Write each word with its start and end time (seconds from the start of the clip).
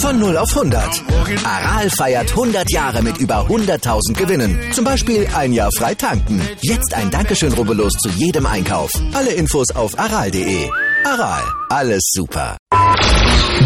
Von 0.00 0.18
0 0.18 0.36
auf 0.38 0.48
100. 0.56 1.02
Aral 1.44 1.90
feiert 1.90 2.30
100 2.30 2.70
Jahre 2.72 3.02
mit 3.02 3.18
über 3.18 3.46
100.000 3.46 4.14
Gewinnen. 4.14 4.58
Zum 4.72 4.84
Beispiel 4.84 5.28
ein 5.36 5.52
Jahr 5.52 5.70
frei 5.76 5.94
tanken. 5.94 6.40
Jetzt 6.62 6.94
ein 6.94 7.10
Dankeschön, 7.10 7.52
rubbellos 7.52 7.92
zu 7.92 8.08
jedem 8.08 8.46
Einkauf. 8.46 8.90
Alle 9.12 9.30
Infos 9.32 9.70
auf 9.74 9.98
aral.de. 9.98 10.70
Aral, 11.04 11.42
alles 11.68 12.02
super. 12.12 12.56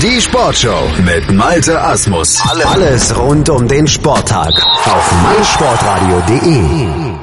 Die 0.03 0.21
Sportshow 0.21 0.91
mit 1.05 1.31
Malte 1.31 1.81
Asmus. 1.81 2.43
Alles 2.65 3.17
rund 3.17 3.49
um 3.49 3.69
den 3.69 3.87
Sporttag 3.87 4.53
auf 4.87 5.13
meinsportradio.de. 5.23 7.14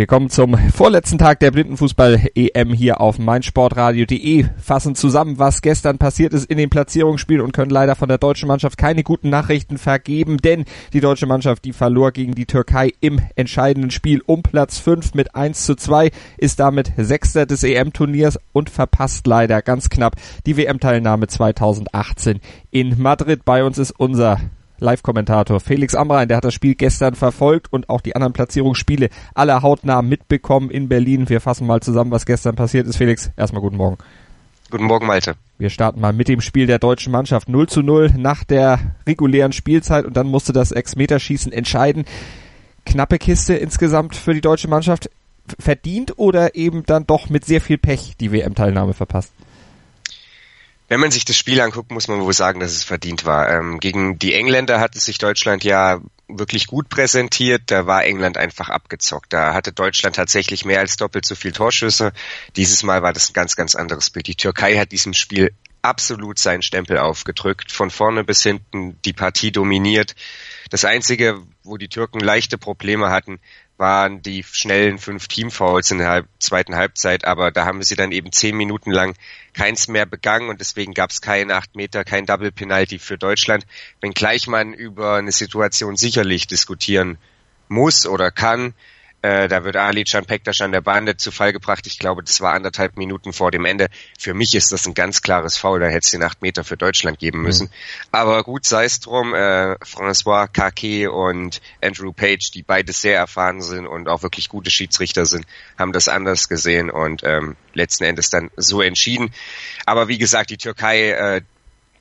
Wir 0.00 0.06
kommen 0.06 0.30
zum 0.30 0.56
vorletzten 0.56 1.18
Tag 1.18 1.40
der 1.40 1.50
Blindenfußball-EM 1.50 2.72
hier 2.72 3.02
auf 3.02 3.18
meinsportradio.de, 3.18 4.46
fassen 4.56 4.94
zusammen, 4.94 5.38
was 5.38 5.60
gestern 5.60 5.98
passiert 5.98 6.32
ist 6.32 6.50
in 6.50 6.56
den 6.56 6.70
Platzierungsspielen 6.70 7.44
und 7.44 7.52
können 7.52 7.70
leider 7.70 7.94
von 7.94 8.08
der 8.08 8.16
deutschen 8.16 8.48
Mannschaft 8.48 8.78
keine 8.78 9.02
guten 9.02 9.28
Nachrichten 9.28 9.76
vergeben, 9.76 10.38
denn 10.38 10.64
die 10.94 11.00
deutsche 11.00 11.26
Mannschaft, 11.26 11.66
die 11.66 11.74
verlor 11.74 12.12
gegen 12.12 12.34
die 12.34 12.46
Türkei 12.46 12.94
im 13.00 13.20
entscheidenden 13.36 13.90
Spiel 13.90 14.22
um 14.24 14.42
Platz 14.42 14.78
5 14.78 15.12
mit 15.12 15.34
1 15.34 15.66
zu 15.66 15.74
2, 15.74 16.10
ist 16.38 16.60
damit 16.60 16.92
Sechster 16.96 17.44
des 17.44 17.62
EM-Turniers 17.62 18.38
und 18.54 18.70
verpasst 18.70 19.26
leider 19.26 19.60
ganz 19.60 19.90
knapp 19.90 20.16
die 20.46 20.56
WM-Teilnahme 20.56 21.26
2018 21.26 22.40
in 22.70 22.98
Madrid. 23.02 23.44
Bei 23.44 23.64
uns 23.64 23.76
ist 23.76 23.90
unser 23.90 24.40
Live-Kommentator 24.80 25.60
Felix 25.60 25.94
Amrein, 25.94 26.28
der 26.28 26.38
hat 26.38 26.44
das 26.44 26.54
Spiel 26.54 26.74
gestern 26.74 27.14
verfolgt 27.14 27.72
und 27.72 27.88
auch 27.88 28.00
die 28.00 28.14
anderen 28.14 28.32
Platzierungsspiele 28.32 29.10
aller 29.34 29.62
hautnah 29.62 30.02
mitbekommen 30.02 30.70
in 30.70 30.88
Berlin. 30.88 31.28
Wir 31.28 31.40
fassen 31.40 31.66
mal 31.66 31.80
zusammen, 31.80 32.10
was 32.10 32.26
gestern 32.26 32.56
passiert 32.56 32.86
ist. 32.86 32.96
Felix, 32.96 33.30
erstmal 33.36 33.62
guten 33.62 33.76
Morgen. 33.76 33.98
Guten 34.70 34.84
Morgen, 34.84 35.06
Malte. 35.06 35.34
Wir 35.58 35.68
starten 35.68 36.00
mal 36.00 36.12
mit 36.12 36.28
dem 36.28 36.40
Spiel 36.40 36.66
der 36.66 36.78
deutschen 36.78 37.12
Mannschaft 37.12 37.48
0 37.48 37.68
zu 37.68 37.82
0 37.82 38.12
nach 38.16 38.44
der 38.44 38.78
regulären 39.06 39.52
Spielzeit 39.52 40.04
und 40.04 40.16
dann 40.16 40.28
musste 40.28 40.52
das 40.52 40.70
Ex-Meterschießen 40.70 41.52
entscheiden. 41.52 42.04
Knappe 42.86 43.18
Kiste 43.18 43.54
insgesamt 43.54 44.14
für 44.14 44.32
die 44.32 44.40
deutsche 44.40 44.68
Mannschaft. 44.68 45.10
Verdient 45.58 46.18
oder 46.18 46.54
eben 46.54 46.84
dann 46.86 47.06
doch 47.06 47.28
mit 47.28 47.44
sehr 47.44 47.60
viel 47.60 47.78
Pech 47.78 48.16
die 48.20 48.30
WM-Teilnahme 48.30 48.94
verpasst? 48.94 49.32
Wenn 50.90 50.98
man 50.98 51.12
sich 51.12 51.24
das 51.24 51.36
Spiel 51.36 51.60
anguckt, 51.60 51.92
muss 51.92 52.08
man 52.08 52.20
wohl 52.20 52.32
sagen, 52.32 52.58
dass 52.58 52.72
es 52.72 52.82
verdient 52.82 53.24
war. 53.24 53.48
Ähm, 53.48 53.78
gegen 53.78 54.18
die 54.18 54.34
Engländer 54.34 54.80
hatte 54.80 54.98
sich 54.98 55.18
Deutschland 55.18 55.62
ja 55.62 56.00
wirklich 56.26 56.66
gut 56.66 56.88
präsentiert. 56.88 57.62
Da 57.66 57.86
war 57.86 58.04
England 58.04 58.36
einfach 58.36 58.70
abgezockt. 58.70 59.32
Da 59.32 59.54
hatte 59.54 59.70
Deutschland 59.70 60.16
tatsächlich 60.16 60.64
mehr 60.64 60.80
als 60.80 60.96
doppelt 60.96 61.24
so 61.24 61.36
viel 61.36 61.52
Torschüsse. 61.52 62.12
Dieses 62.56 62.82
Mal 62.82 63.02
war 63.02 63.12
das 63.12 63.30
ein 63.30 63.34
ganz, 63.34 63.54
ganz 63.54 63.76
anderes 63.76 64.10
Bild. 64.10 64.26
Die 64.26 64.34
Türkei 64.34 64.78
hat 64.78 64.90
diesem 64.90 65.14
Spiel 65.14 65.52
absolut 65.80 66.40
seinen 66.40 66.62
Stempel 66.62 66.98
aufgedrückt, 66.98 67.70
von 67.70 67.90
vorne 67.90 68.24
bis 68.24 68.42
hinten 68.42 69.00
die 69.04 69.12
Partie 69.12 69.52
dominiert. 69.52 70.16
Das 70.70 70.84
Einzige, 70.84 71.40
wo 71.62 71.76
die 71.76 71.88
Türken 71.88 72.18
leichte 72.18 72.58
Probleme 72.58 73.10
hatten, 73.10 73.38
waren 73.80 74.22
die 74.22 74.44
schnellen 74.44 74.98
fünf 74.98 75.26
Teamfouls 75.26 75.90
in 75.90 75.98
der 75.98 76.08
halb, 76.08 76.28
zweiten 76.38 76.76
Halbzeit, 76.76 77.24
aber 77.24 77.50
da 77.50 77.64
haben 77.64 77.82
sie 77.82 77.96
dann 77.96 78.12
eben 78.12 78.30
zehn 78.30 78.56
Minuten 78.56 78.92
lang 78.92 79.14
keins 79.54 79.88
mehr 79.88 80.06
begangen 80.06 80.50
und 80.50 80.60
deswegen 80.60 80.94
gab 80.94 81.10
es 81.10 81.22
keinen 81.22 81.50
acht 81.50 81.74
Meter, 81.74 82.04
kein 82.04 82.26
Double 82.26 82.52
Penalty 82.52 82.98
für 82.98 83.18
Deutschland, 83.18 83.66
wenngleich 84.00 84.46
man 84.46 84.74
über 84.74 85.16
eine 85.16 85.32
Situation 85.32 85.96
sicherlich 85.96 86.46
diskutieren 86.46 87.18
muss 87.68 88.06
oder 88.06 88.30
kann, 88.30 88.74
äh, 89.22 89.48
da 89.48 89.64
wird 89.64 89.76
Ali 89.76 90.04
Can 90.04 90.24
Pektas 90.24 90.62
an 90.62 90.72
der 90.72 90.80
Bande 90.80 91.16
zu 91.16 91.30
Fall 91.30 91.52
gebracht. 91.52 91.86
Ich 91.86 91.98
glaube, 91.98 92.22
das 92.22 92.40
war 92.40 92.54
anderthalb 92.54 92.96
Minuten 92.96 93.34
vor 93.34 93.50
dem 93.50 93.66
Ende. 93.66 93.88
Für 94.18 94.32
mich 94.32 94.54
ist 94.54 94.72
das 94.72 94.86
ein 94.86 94.94
ganz 94.94 95.20
klares 95.20 95.58
Foul. 95.58 95.80
Da 95.80 95.86
hätte 95.86 96.04
es 96.04 96.10
den 96.10 96.22
acht 96.22 96.40
Meter 96.40 96.64
für 96.64 96.78
Deutschland 96.78 97.18
geben 97.18 97.42
müssen. 97.42 97.66
Mhm. 97.66 98.08
Aber 98.12 98.42
gut, 98.44 98.64
sei 98.64 98.84
es 98.84 99.00
drum. 99.00 99.34
Äh, 99.34 99.74
François 99.84 100.48
Kake 100.48 101.10
und 101.10 101.60
Andrew 101.82 102.12
Page, 102.12 102.50
die 102.50 102.62
beide 102.62 102.92
sehr 102.92 103.18
erfahren 103.18 103.60
sind 103.60 103.86
und 103.86 104.08
auch 104.08 104.22
wirklich 104.22 104.48
gute 104.48 104.70
Schiedsrichter 104.70 105.26
sind, 105.26 105.46
haben 105.78 105.92
das 105.92 106.08
anders 106.08 106.48
gesehen 106.48 106.88
und 106.90 107.22
ähm, 107.22 107.56
letzten 107.74 108.04
Endes 108.04 108.30
dann 108.30 108.50
so 108.56 108.80
entschieden. 108.80 109.34
Aber 109.84 110.08
wie 110.08 110.18
gesagt, 110.18 110.48
die 110.48 110.56
Türkei 110.56 111.10
äh, 111.10 111.42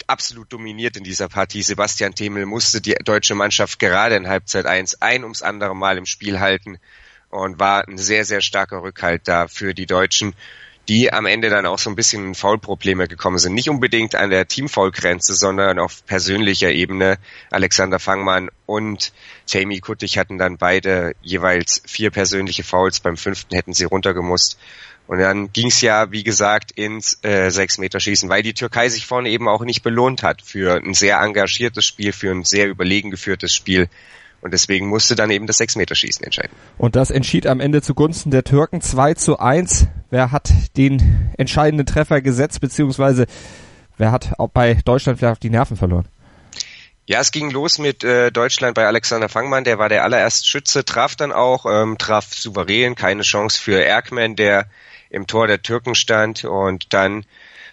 absolut 0.07 0.51
dominiert 0.53 0.95
in 0.95 1.03
dieser 1.03 1.27
Partie. 1.27 1.63
Sebastian 1.63 2.15
Themel 2.15 2.45
musste 2.45 2.79
die 2.79 2.95
deutsche 3.03 3.35
Mannschaft 3.35 3.77
gerade 3.77 4.15
in 4.15 4.27
Halbzeit 4.27 4.65
1 4.65 5.01
ein 5.01 5.23
ums 5.23 5.41
andere 5.41 5.75
Mal 5.75 5.97
im 5.97 6.05
Spiel 6.05 6.39
halten 6.39 6.79
und 7.29 7.59
war 7.59 7.87
ein 7.87 7.97
sehr, 7.97 8.25
sehr 8.25 8.41
starker 8.41 8.83
Rückhalt 8.83 9.27
da 9.27 9.47
für 9.47 9.73
die 9.73 9.85
Deutschen, 9.85 10.33
die 10.89 11.13
am 11.13 11.27
Ende 11.27 11.49
dann 11.49 11.67
auch 11.67 11.77
so 11.77 11.91
ein 11.91 11.95
bisschen 11.95 12.25
in 12.25 12.35
Foulprobleme 12.35 13.07
gekommen 13.07 13.37
sind. 13.37 13.53
Nicht 13.53 13.69
unbedingt 13.69 14.15
an 14.15 14.31
der 14.31 14.47
Teamfoul-Grenze, 14.47 15.35
sondern 15.35 15.77
auf 15.77 16.03
persönlicher 16.07 16.71
Ebene. 16.71 17.19
Alexander 17.51 17.99
Fangmann 17.99 18.49
und 18.65 19.13
Tammy 19.45 19.81
Kuttig 19.81 20.17
hatten 20.17 20.39
dann 20.39 20.57
beide 20.57 21.13
jeweils 21.21 21.83
vier 21.85 22.09
persönliche 22.09 22.63
Fouls. 22.63 23.01
Beim 23.01 23.17
fünften 23.17 23.53
hätten 23.53 23.73
sie 23.73 23.83
runtergemusst. 23.83 24.57
Und 25.05 25.19
dann 25.19 25.53
ging 25.53 25.67
es 25.67 25.81
ja, 25.81 26.11
wie 26.11 26.23
gesagt, 26.23 26.71
ins 26.71 27.19
äh, 27.23 27.49
Sechs-Meter-Schießen, 27.49 28.29
weil 28.29 28.43
die 28.43 28.53
Türkei 28.53 28.89
sich 28.89 29.05
vorne 29.05 29.29
eben 29.29 29.47
auch 29.47 29.63
nicht 29.63 29.83
belohnt 29.83 30.23
hat 30.23 30.41
für 30.41 30.75
ein 30.75 30.95
sehr 30.95 31.19
engagiertes 31.19 31.85
Spiel, 31.85 32.13
für 32.13 32.31
ein 32.31 32.43
sehr 32.43 32.67
überlegen 32.67 33.11
geführtes 33.11 33.53
Spiel. 33.53 33.89
Und 34.41 34.53
deswegen 34.53 34.87
musste 34.87 35.15
dann 35.15 35.31
eben 35.31 35.47
das 35.47 35.57
Sechs-Meter-Schießen 35.57 36.23
entscheiden. 36.23 36.55
Und 36.77 36.95
das 36.95 37.11
entschied 37.11 37.45
am 37.45 37.59
Ende 37.59 37.81
zugunsten 37.81 38.31
der 38.31 38.43
Türken 38.43 38.81
2 38.81 39.15
zu 39.15 39.39
1. 39.39 39.87
Wer 40.09 40.31
hat 40.31 40.51
den 40.77 41.31
entscheidenden 41.37 41.85
Treffer 41.85 42.21
gesetzt, 42.21 42.61
beziehungsweise 42.61 43.25
wer 43.97 44.11
hat 44.11 44.39
auch 44.39 44.49
bei 44.49 44.75
Deutschland 44.85 45.19
vielleicht 45.19 45.43
die 45.43 45.49
Nerven 45.49 45.77
verloren? 45.77 46.07
Ja, 47.05 47.19
es 47.19 47.31
ging 47.31 47.49
los 47.49 47.79
mit 47.79 48.03
äh, 48.03 48.31
Deutschland 48.31 48.75
bei 48.75 48.85
Alexander 48.85 49.29
Fangmann, 49.29 49.63
der 49.63 49.79
war 49.79 49.89
der 49.89 50.03
allererste 50.03 50.47
Schütze, 50.47 50.85
traf 50.85 51.15
dann 51.15 51.31
auch, 51.31 51.65
ähm, 51.65 51.97
traf 51.97 52.35
souverän, 52.35 52.93
keine 52.93 53.23
Chance 53.23 53.59
für 53.59 53.83
Erkman, 53.83 54.35
der 54.35 54.67
im 55.09 55.25
Tor 55.25 55.47
der 55.47 55.63
Türken 55.63 55.95
stand 55.95 56.45
und 56.45 56.93
dann 56.93 57.25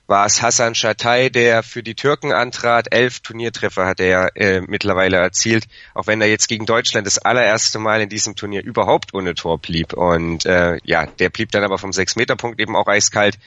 war 0.07 0.27
es 0.27 0.41
Hassan 0.41 0.75
Shatay, 0.75 1.31
der 1.31 1.63
für 1.63 1.83
die 1.83 1.95
Türken 1.95 2.33
antrat. 2.33 2.93
Elf 2.93 3.21
Turniertreffer 3.21 3.87
hat 3.87 4.01
er 4.01 4.37
äh, 4.37 4.61
mittlerweile 4.61 5.17
erzielt, 5.17 5.65
auch 5.95 6.07
wenn 6.07 6.21
er 6.21 6.29
jetzt 6.29 6.49
gegen 6.49 6.67
Deutschland 6.67 7.07
das 7.07 7.19
allererste 7.19 7.79
Mal 7.79 8.01
in 8.01 8.09
diesem 8.09 8.37
Turnier 8.37 8.63
überhaupt 8.63 9.15
ohne 9.15 9.35
Tor 9.35 9.59
blieb. 9.59 9.93
Und 9.95 10.47
äh, 10.47 10.79
ja, 10.85 11.07
der 11.07 11.31
blieb 11.31 11.51
dann 11.51 11.65
aber 11.65 11.79
vom 11.79 11.93
Sechs-Meter-Punkt 11.93 12.61
eben 12.61 12.77
auch 12.77 12.87
eiskalt. 12.87 13.39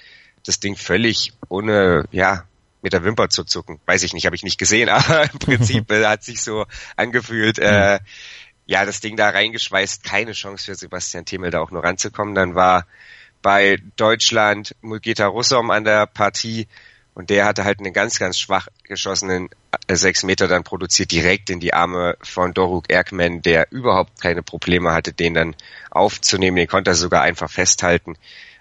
Das 0.46 0.59
Ding 0.59 0.75
völlig 0.75 1.34
ohne, 1.47 2.06
ja, 2.12 2.44
mit 2.81 2.94
der 2.94 3.03
Wimper 3.03 3.30
zu 3.30 3.44
zucken. 3.44 3.80
Weiß 3.86 4.03
ich 4.03 4.14
nicht, 4.14 4.26
habe 4.26 4.36
ich 4.36 4.44
nicht 4.44 4.58
gesehen, 4.58 4.90
aber 4.90 5.31
im 5.31 5.40
Prinzip 5.40 5.90
äh, 5.91 6.06
hat 6.06 6.24
sich 6.24 6.41
so 6.41 6.66
angefühlt. 6.97 7.58
Äh, 7.59 8.00
ja, 8.66 8.86
das 8.86 9.00
Ding 9.00 9.16
da 9.16 9.30
reingeschweißt, 9.30 10.03
keine 10.03 10.34
Chance 10.34 10.66
für 10.66 10.76
Sebastian 10.76 11.26
Themel 11.26 11.52
da 11.52 11.59
auch 11.62 11.72
nur 11.72 11.84
ranzukommen. 11.84 12.36
Dann 12.36 12.53
war 12.53 12.86
bei 13.41 13.77
Deutschland 13.95 14.75
Mulgeta 14.81 15.27
Russom 15.27 15.72
an 15.72 15.83
der 15.83 16.05
Partie 16.05 16.67
und 17.13 17.29
der 17.29 17.45
hatte 17.45 17.66
halt 17.66 17.79
einen 17.79 17.91
ganz, 17.91 18.17
ganz 18.17 18.38
schwach 18.38 18.67
geschossenen 18.83 19.50
äh, 19.88 19.95
sechs 19.95 20.23
Meter 20.23 20.47
dann 20.47 20.63
produziert 20.63 21.11
direkt 21.11 21.49
in 21.49 21.59
die 21.59 21.73
Arme 21.73 22.16
von 22.22 22.53
Doruk 22.53 22.89
Erkman, 22.89 23.41
der 23.41 23.72
überhaupt 23.72 24.22
keine 24.22 24.41
Probleme 24.41 24.93
hatte, 24.93 25.11
den 25.11 25.34
dann 25.34 25.55
aufzunehmen. 25.91 26.55
Den 26.55 26.67
konnte 26.67 26.91
er 26.91 26.96
sogar 26.96 27.22
einfach 27.22 27.49
festhalten. 27.49 28.16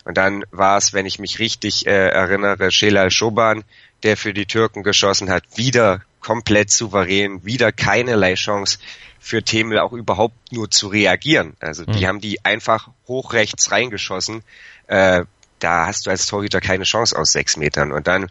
Und 0.05 0.17
dann 0.17 0.45
war 0.51 0.77
es, 0.77 0.93
wenn 0.93 1.07
ich 1.07 1.19
mich 1.19 1.39
richtig 1.39 1.87
äh, 1.87 2.09
erinnere, 2.09 2.71
Shelal 2.73 3.11
Schoban, 3.11 3.63
der 4.03 4.17
für 4.17 4.33
die 4.33 4.47
Türken 4.47 4.83
geschossen 4.83 5.31
hat, 5.31 5.45
wieder 5.55 6.03
komplett 6.21 6.71
souverän, 6.71 7.45
wieder 7.45 7.73
keinerlei 7.73 8.35
Chance 8.35 8.79
für 9.21 9.43
Themel 9.43 9.79
auch 9.79 9.93
überhaupt 9.93 10.53
nur 10.53 10.71
zu 10.71 10.89
reagieren. 10.89 11.57
Also 11.61 11.85
die 11.85 12.05
mhm. 12.05 12.07
haben 12.07 12.21
die 12.21 12.45
einfach 12.45 12.89
hoch 13.07 13.33
rechts 13.33 13.71
reingeschossen. 13.71 14.43
Äh, 14.87 15.25
da 15.59 15.87
hast 15.87 16.07
du 16.07 16.11
als 16.11 16.27
Torhüter 16.27 16.61
keine 16.61 16.85
Chance 16.85 17.19
aus 17.19 17.33
sechs 17.33 17.57
Metern. 17.57 17.93
Und 17.93 18.07
dann 18.07 18.31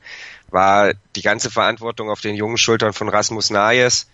war 0.50 0.94
die 1.16 1.22
ganze 1.22 1.52
Verantwortung 1.52 2.10
auf 2.10 2.22
den 2.22 2.36
jungen 2.36 2.58
Schultern 2.58 2.94
von 2.94 3.10
Rasmus 3.10 3.50
Nayes. 3.50 4.08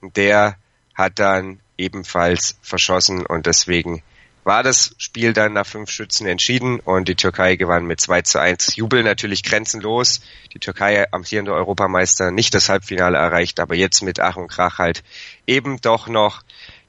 Der 0.00 0.56
hat 0.94 1.18
dann 1.18 1.60
ebenfalls 1.76 2.56
verschossen 2.62 3.26
und 3.26 3.46
deswegen 3.46 4.02
war 4.44 4.62
das 4.62 4.94
Spiel 4.98 5.32
dann 5.32 5.52
nach 5.52 5.66
fünf 5.66 5.90
Schützen 5.90 6.26
entschieden 6.26 6.80
und 6.80 7.08
die 7.08 7.14
Türkei 7.14 7.56
gewann 7.56 7.86
mit 7.86 8.00
2 8.00 8.22
zu 8.22 8.40
1. 8.40 8.76
Jubel 8.76 9.02
natürlich 9.02 9.42
grenzenlos. 9.44 10.20
Die 10.52 10.58
Türkei 10.58 11.06
amtierende 11.12 11.54
Europameister 11.54 12.30
nicht 12.30 12.54
das 12.54 12.68
Halbfinale 12.68 13.18
erreicht, 13.18 13.60
aber 13.60 13.74
jetzt 13.74 14.02
mit 14.02 14.20
Ach 14.20 14.36
und 14.36 14.48
Krach 14.48 14.78
halt 14.78 15.04
eben 15.46 15.80
doch 15.80 16.08
noch 16.08 16.42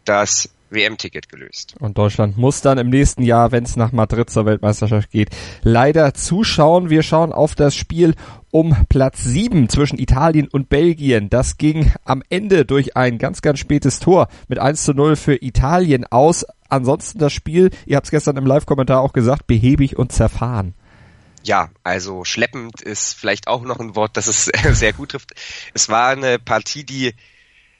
das 0.05 0.49
WM-Ticket 0.73 1.29
gelöst. 1.29 1.75
Und 1.79 1.97
Deutschland 1.97 2.37
muss 2.37 2.61
dann 2.61 2.77
im 2.77 2.89
nächsten 2.89 3.23
Jahr, 3.23 3.51
wenn 3.51 3.63
es 3.63 3.75
nach 3.75 3.91
Madrid 3.91 4.29
zur 4.29 4.45
Weltmeisterschaft 4.45 5.11
geht, 5.11 5.29
leider 5.61 6.13
zuschauen. 6.13 6.89
Wir 6.89 7.03
schauen 7.03 7.31
auf 7.31 7.55
das 7.55 7.75
Spiel 7.75 8.15
um 8.51 8.75
Platz 8.87 9.23
7 9.23 9.69
zwischen 9.69 9.97
Italien 9.97 10.47
und 10.47 10.69
Belgien. 10.69 11.29
Das 11.29 11.57
ging 11.57 11.91
am 12.05 12.23
Ende 12.29 12.65
durch 12.65 12.95
ein 12.95 13.17
ganz, 13.17 13.41
ganz 13.41 13.59
spätes 13.59 13.99
Tor 13.99 14.27
mit 14.47 14.59
1 14.59 14.83
zu 14.83 14.93
0 14.93 15.15
für 15.15 15.41
Italien 15.41 16.05
aus. 16.05 16.45
Ansonsten 16.69 17.19
das 17.19 17.33
Spiel, 17.33 17.71
ihr 17.85 17.95
habt 17.95 18.05
es 18.05 18.11
gestern 18.11 18.37
im 18.37 18.45
Live-Kommentar 18.45 19.01
auch 19.01 19.13
gesagt, 19.13 19.47
behäbig 19.47 19.97
und 19.97 20.11
zerfahren. 20.11 20.75
Ja, 21.43 21.69
also 21.83 22.23
schleppend 22.23 22.81
ist 22.81 23.15
vielleicht 23.15 23.47
auch 23.47 23.63
noch 23.63 23.79
ein 23.79 23.95
Wort, 23.95 24.15
das 24.17 24.27
es 24.27 24.45
sehr 24.71 24.93
gut 24.93 25.09
trifft. 25.09 25.33
Es 25.73 25.89
war 25.89 26.09
eine 26.09 26.39
Partie, 26.39 26.83
die 26.85 27.13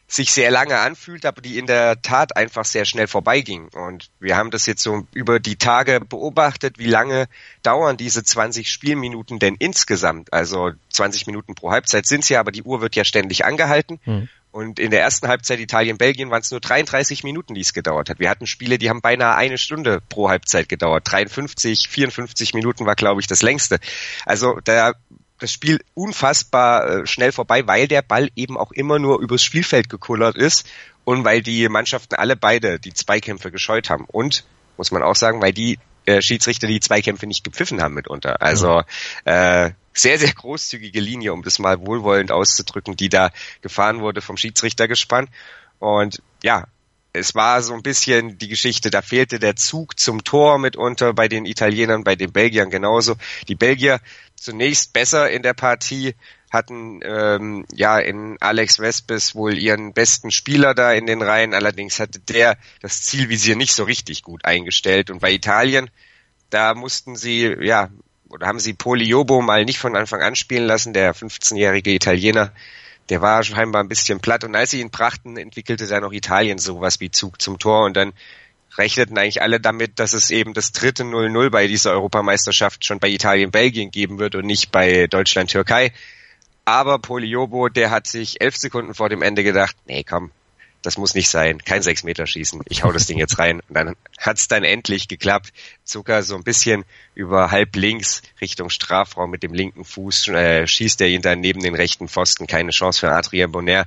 sich 0.07 0.31
sehr 0.31 0.51
lange 0.51 0.77
anfühlt, 0.79 1.25
aber 1.25 1.41
die 1.41 1.57
in 1.57 1.65
der 1.65 2.01
Tat 2.01 2.35
einfach 2.35 2.65
sehr 2.65 2.85
schnell 2.85 3.07
vorbeiging. 3.07 3.69
Und 3.69 4.09
wir 4.19 4.37
haben 4.37 4.51
das 4.51 4.65
jetzt 4.65 4.83
so 4.83 5.07
über 5.13 5.39
die 5.39 5.55
Tage 5.55 6.01
beobachtet, 6.01 6.77
wie 6.77 6.87
lange 6.87 7.27
dauern 7.63 7.97
diese 7.97 8.23
20 8.23 8.69
Spielminuten 8.69 9.39
denn 9.39 9.55
insgesamt? 9.55 10.31
Also 10.31 10.71
20 10.89 11.27
Minuten 11.27 11.55
pro 11.55 11.71
Halbzeit 11.71 12.05
sind 12.05 12.27
ja, 12.29 12.39
aber 12.39 12.51
die 12.51 12.63
Uhr 12.63 12.81
wird 12.81 12.95
ja 12.95 13.05
ständig 13.05 13.45
angehalten. 13.45 13.99
Mhm. 14.05 14.29
Und 14.53 14.79
in 14.79 14.91
der 14.91 15.01
ersten 15.01 15.27
Halbzeit 15.27 15.59
Italien-Belgien 15.59 16.29
waren 16.29 16.41
es 16.41 16.51
nur 16.51 16.59
33 16.59 17.23
Minuten, 17.23 17.55
die 17.55 17.61
es 17.61 17.73
gedauert 17.73 18.11
hat. 18.11 18.19
Wir 18.19 18.29
hatten 18.29 18.45
Spiele, 18.45 18.77
die 18.77 18.87
haben 18.87 19.01
beinahe 19.01 19.35
eine 19.35 19.57
Stunde 19.57 19.99
pro 20.09 20.29
Halbzeit 20.29 20.69
gedauert. 20.69 21.11
53, 21.11 21.89
54 21.89 22.53
Minuten 22.53 22.85
war, 22.85 22.93
glaube 22.93 23.19
ich, 23.19 23.25
das 23.25 23.41
längste. 23.41 23.79
Also 24.27 24.59
da 24.63 24.93
das 25.43 25.51
Spiel 25.51 25.83
unfassbar 25.93 26.89
äh, 26.89 27.05
schnell 27.05 27.31
vorbei, 27.31 27.67
weil 27.67 27.87
der 27.87 28.01
Ball 28.01 28.29
eben 28.35 28.57
auch 28.57 28.71
immer 28.71 28.97
nur 28.97 29.19
übers 29.19 29.43
Spielfeld 29.43 29.89
gekullert 29.89 30.37
ist 30.37 30.67
und 31.03 31.25
weil 31.25 31.41
die 31.41 31.67
Mannschaften 31.67 32.15
alle 32.15 32.35
beide 32.35 32.79
die 32.79 32.93
Zweikämpfe 32.93 33.51
gescheut 33.51 33.89
haben. 33.89 34.05
Und, 34.05 34.45
muss 34.77 34.91
man 34.91 35.03
auch 35.03 35.17
sagen, 35.17 35.41
weil 35.41 35.51
die 35.51 35.79
äh, 36.05 36.21
Schiedsrichter 36.21 36.67
die 36.67 36.79
Zweikämpfe 36.79 37.27
nicht 37.27 37.43
gepfiffen 37.43 37.81
haben 37.81 37.93
mitunter. 37.93 38.41
Also 38.41 38.83
äh, 39.25 39.71
sehr, 39.93 40.17
sehr 40.17 40.33
großzügige 40.33 41.01
Linie, 41.01 41.33
um 41.33 41.43
das 41.43 41.59
mal 41.59 41.85
wohlwollend 41.85 42.31
auszudrücken, 42.31 42.95
die 42.95 43.09
da 43.09 43.31
gefahren 43.61 43.99
wurde 43.99 44.21
vom 44.21 44.37
Schiedsrichtergespann. 44.37 45.27
Und 45.79 46.21
ja, 46.41 46.67
es 47.13 47.35
war 47.35 47.61
so 47.61 47.73
ein 47.73 47.83
bisschen 47.83 48.39
die 48.39 48.47
Geschichte, 48.47 48.89
da 48.89 49.03
fehlte 49.03 49.39
der 49.39 49.55
Zug 49.55 49.99
zum 49.99 50.23
Tor 50.23 50.57
mitunter 50.57 51.13
bei 51.13 51.27
den 51.27 51.45
Italienern, 51.45 52.03
bei 52.03 52.15
den 52.15 52.31
Belgiern 52.31 52.71
genauso. 52.71 53.15
Die 53.47 53.55
Belgier 53.55 54.01
zunächst 54.35 54.93
besser 54.93 55.29
in 55.29 55.43
der 55.43 55.53
Partie, 55.53 56.15
hatten 56.53 56.99
ähm, 57.03 57.65
ja 57.73 57.97
in 57.97 58.37
Alex 58.39 58.77
Vespes 58.79 59.33
wohl 59.33 59.57
ihren 59.57 59.93
besten 59.93 60.29
Spieler 60.29 60.75
da 60.75 60.93
in 60.93 61.07
den 61.07 61.23
Reihen, 61.23 61.55
allerdings 61.55 61.99
hatte 61.99 62.19
der 62.19 62.57
das 62.79 63.01
Zielvisier 63.01 63.55
nicht 63.55 63.73
so 63.73 63.83
richtig 63.83 64.21
gut 64.21 64.45
eingestellt. 64.45 65.09
Und 65.09 65.19
bei 65.19 65.31
Italien, 65.31 65.89
da 66.51 66.75
mussten 66.75 67.15
sie, 67.15 67.55
ja, 67.61 67.89
oder 68.29 68.45
haben 68.45 68.59
sie 68.59 68.73
Poliobo 68.73 69.41
mal 69.41 69.65
nicht 69.65 69.79
von 69.79 69.95
Anfang 69.95 70.21
an 70.21 70.35
spielen 70.35 70.65
lassen, 70.65 70.93
der 70.93 71.15
15-jährige 71.15 71.91
Italiener, 71.91 72.53
der 73.09 73.21
war 73.21 73.43
scheinbar 73.43 73.83
ein 73.83 73.89
bisschen 73.89 74.19
platt 74.19 74.43
und 74.43 74.55
als 74.55 74.71
sie 74.71 74.81
ihn 74.81 74.91
brachten, 74.91 75.37
entwickelte 75.37 75.87
dann 75.87 76.03
auch 76.03 76.13
Italien 76.13 76.57
sowas 76.57 76.99
wie 76.99 77.11
Zug 77.11 77.41
zum 77.41 77.59
Tor 77.59 77.85
und 77.85 77.97
dann 77.97 78.13
rechneten 78.77 79.17
eigentlich 79.17 79.41
alle 79.41 79.59
damit, 79.59 79.99
dass 79.99 80.13
es 80.13 80.31
eben 80.31 80.53
das 80.53 80.71
dritte 80.71 81.03
0-0 81.03 81.49
bei 81.49 81.67
dieser 81.67 81.91
Europameisterschaft 81.91 82.85
schon 82.85 82.99
bei 82.99 83.09
Italien-Belgien 83.09 83.91
geben 83.91 84.19
wird 84.19 84.35
und 84.35 84.45
nicht 84.45 84.71
bei 84.71 85.07
Deutschland-Türkei. 85.07 85.93
Aber 86.65 86.99
Poliobo, 86.99 87.69
der 87.69 87.91
hat 87.91 88.07
sich 88.07 88.41
elf 88.41 88.55
Sekunden 88.55 88.93
vor 88.93 89.09
dem 89.09 89.21
Ende 89.21 89.43
gedacht, 89.43 89.75
nee, 89.85 90.03
komm, 90.03 90.31
das 90.83 90.97
muss 90.97 91.15
nicht 91.15 91.29
sein, 91.29 91.59
kein 91.63 91.81
Sechs-Meter-Schießen, 91.81 92.61
ich 92.69 92.83
hau 92.83 92.91
das 92.91 93.07
Ding 93.07 93.17
jetzt 93.17 93.39
rein. 93.39 93.61
Und 93.67 93.73
dann 93.75 93.95
hat's 94.19 94.47
dann 94.47 94.63
endlich 94.63 95.07
geklappt. 95.07 95.51
Zucker 95.83 96.21
so 96.21 96.35
ein 96.35 96.43
bisschen 96.43 96.83
über 97.15 97.51
halb 97.51 97.75
links 97.75 98.21
Richtung 98.41 98.69
Strafraum 98.69 99.31
mit 99.31 99.43
dem 99.43 99.53
linken 99.53 99.85
Fuß 99.85 100.27
äh, 100.27 100.67
schießt 100.67 101.01
er 101.01 101.07
ihn 101.07 101.21
dann 101.21 101.39
neben 101.39 101.61
den 101.61 101.73
rechten 101.73 102.07
Pfosten, 102.07 102.47
keine 102.47 102.71
Chance 102.71 102.99
für 102.99 103.11
Adrien 103.11 103.51
Bonner. 103.51 103.85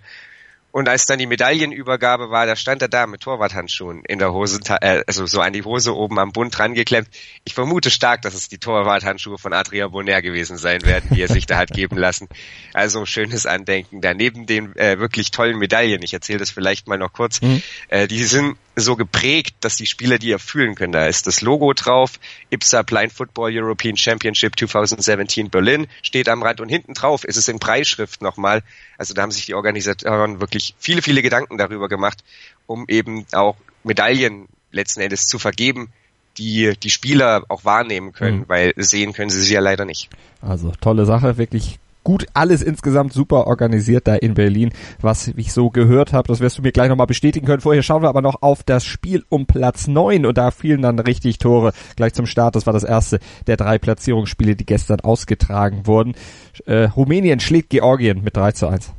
Und 0.76 0.90
als 0.90 1.06
dann 1.06 1.18
die 1.18 1.24
Medaillenübergabe 1.24 2.28
war, 2.28 2.44
da 2.44 2.54
stand 2.54 2.82
er 2.82 2.88
da 2.88 3.06
mit 3.06 3.22
Torwarthandschuhen 3.22 4.04
in 4.04 4.18
der 4.18 4.34
Hose, 4.34 4.60
äh, 4.82 5.02
also 5.06 5.24
so 5.24 5.40
an 5.40 5.54
die 5.54 5.62
Hose 5.62 5.96
oben 5.96 6.18
am 6.18 6.32
Bund 6.32 6.58
dran 6.58 6.74
geklemmt. 6.74 7.08
Ich 7.44 7.54
vermute 7.54 7.90
stark, 7.90 8.20
dass 8.20 8.34
es 8.34 8.50
die 8.50 8.58
Torwarthandschuhe 8.58 9.38
von 9.38 9.54
Adria 9.54 9.88
Bonaire 9.88 10.20
gewesen 10.20 10.58
sein 10.58 10.82
werden, 10.82 11.08
die 11.14 11.22
er 11.22 11.28
sich 11.28 11.46
da 11.46 11.56
hat 11.56 11.70
geben 11.70 11.96
lassen. 11.96 12.28
Also 12.74 13.06
schönes 13.06 13.46
Andenken. 13.46 14.02
Da 14.02 14.12
neben 14.12 14.44
den 14.44 14.76
äh, 14.76 14.98
wirklich 14.98 15.30
tollen 15.30 15.56
Medaillen, 15.56 16.02
ich 16.02 16.12
erzähle 16.12 16.40
das 16.40 16.50
vielleicht 16.50 16.88
mal 16.88 16.98
noch 16.98 17.14
kurz, 17.14 17.40
mhm. 17.40 17.62
äh, 17.88 18.06
die 18.06 18.24
sind 18.24 18.58
so 18.78 18.94
geprägt, 18.94 19.56
dass 19.60 19.76
die 19.76 19.86
Spieler 19.86 20.18
die 20.18 20.30
erfüllen 20.30 20.74
können. 20.74 20.92
Da 20.92 21.06
ist 21.06 21.26
das 21.26 21.40
Logo 21.40 21.72
drauf, 21.72 22.20
IPSA 22.50 22.82
Blind 22.82 23.12
Football 23.14 23.50
European 23.54 23.96
Championship 23.96 24.58
2017 24.58 25.48
Berlin 25.48 25.86
steht 26.02 26.28
am 26.28 26.42
Rand 26.42 26.60
und 26.60 26.68
hinten 26.68 26.92
drauf 26.92 27.24
ist 27.24 27.36
es 27.36 27.48
in 27.48 27.58
Preisschrift 27.58 28.20
nochmal. 28.20 28.62
Also 28.98 29.14
da 29.14 29.22
haben 29.22 29.30
sich 29.30 29.46
die 29.46 29.54
Organisatoren 29.54 30.40
wirklich 30.40 30.65
viele, 30.78 31.02
viele 31.02 31.22
Gedanken 31.22 31.58
darüber 31.58 31.88
gemacht, 31.88 32.24
um 32.66 32.84
eben 32.88 33.26
auch 33.32 33.56
Medaillen 33.84 34.48
letzten 34.72 35.00
Endes 35.00 35.26
zu 35.28 35.38
vergeben, 35.38 35.88
die 36.38 36.74
die 36.82 36.90
Spieler 36.90 37.44
auch 37.48 37.64
wahrnehmen 37.64 38.12
können, 38.12 38.40
mhm. 38.40 38.48
weil 38.48 38.72
sehen 38.76 39.12
können 39.12 39.30
sie 39.30 39.42
sie 39.42 39.54
ja 39.54 39.60
leider 39.60 39.84
nicht. 39.84 40.10
Also 40.42 40.72
tolle 40.80 41.06
Sache, 41.06 41.38
wirklich 41.38 41.78
gut, 42.06 42.24
alles 42.34 42.62
insgesamt 42.62 43.12
super 43.12 43.48
organisiert 43.48 44.06
da 44.06 44.14
in 44.14 44.34
Berlin, 44.34 44.70
was 45.00 45.26
ich 45.26 45.52
so 45.52 45.70
gehört 45.70 46.12
habe. 46.12 46.28
Das 46.28 46.38
wirst 46.38 46.56
du 46.56 46.62
mir 46.62 46.70
gleich 46.70 46.88
nochmal 46.88 47.08
bestätigen 47.08 47.46
können. 47.46 47.60
Vorher 47.60 47.82
schauen 47.82 48.02
wir 48.02 48.08
aber 48.08 48.22
noch 48.22 48.42
auf 48.42 48.62
das 48.62 48.84
Spiel 48.84 49.24
um 49.28 49.46
Platz 49.46 49.88
neun 49.88 50.24
und 50.24 50.38
da 50.38 50.52
fielen 50.52 50.82
dann 50.82 51.00
richtig 51.00 51.38
Tore 51.38 51.72
gleich 51.96 52.14
zum 52.14 52.26
Start. 52.26 52.54
Das 52.54 52.64
war 52.64 52.72
das 52.72 52.84
erste 52.84 53.18
der 53.48 53.56
drei 53.56 53.78
Platzierungsspiele, 53.78 54.54
die 54.54 54.64
gestern 54.64 55.00
ausgetragen 55.00 55.88
wurden. 55.88 56.14
Äh, 56.64 56.84
Rumänien 56.84 57.40
schlägt 57.40 57.70
Georgien 57.70 58.22
mit 58.22 58.36
3 58.36 58.52
zu 58.52 58.68
1. 58.68 58.92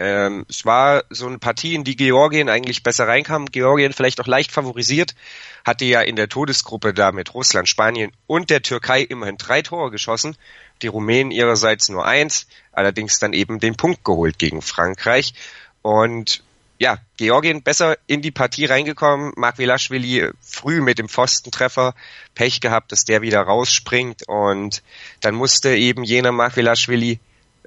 Ähm, 0.00 0.46
es 0.48 0.64
war 0.64 1.04
so 1.10 1.26
eine 1.26 1.38
Partie, 1.38 1.74
in 1.74 1.84
die 1.84 1.94
Georgien 1.94 2.48
eigentlich 2.48 2.82
besser 2.82 3.06
reinkam. 3.06 3.44
Georgien 3.44 3.92
vielleicht 3.92 4.18
auch 4.20 4.26
leicht 4.26 4.50
favorisiert, 4.50 5.14
hatte 5.62 5.84
ja 5.84 6.00
in 6.00 6.16
der 6.16 6.30
Todesgruppe 6.30 6.94
da 6.94 7.12
mit 7.12 7.34
Russland, 7.34 7.68
Spanien 7.68 8.10
und 8.26 8.48
der 8.48 8.62
Türkei 8.62 9.02
immerhin 9.02 9.36
drei 9.36 9.60
Tore 9.60 9.90
geschossen 9.90 10.36
die 10.82 10.86
Rumänen 10.86 11.30
ihrerseits 11.30 11.90
nur 11.90 12.06
eins, 12.06 12.46
allerdings 12.72 13.18
dann 13.18 13.34
eben 13.34 13.60
den 13.60 13.76
Punkt 13.76 14.02
geholt 14.02 14.38
gegen 14.38 14.62
Frankreich. 14.62 15.34
Und 15.82 16.42
ja, 16.78 16.96
Georgien 17.18 17.62
besser 17.62 17.98
in 18.06 18.22
die 18.22 18.30
Partie 18.30 18.64
reingekommen. 18.64 19.32
Mark 19.36 19.58
Velashvili 19.58 20.30
früh 20.40 20.80
mit 20.80 20.98
dem 20.98 21.10
Pfostentreffer 21.10 21.94
Pech 22.34 22.62
gehabt, 22.62 22.92
dass 22.92 23.04
der 23.04 23.20
wieder 23.20 23.42
rausspringt 23.42 24.26
und 24.26 24.82
dann 25.20 25.34
musste 25.34 25.76
eben 25.76 26.04
jener 26.04 26.32
Mark 26.32 26.56
Velashvili 26.56 27.20